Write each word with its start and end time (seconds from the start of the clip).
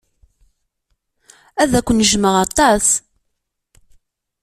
Ad 1.61 1.71
ken-jjmeɣ 1.85 2.35
aṭas. 2.45 2.87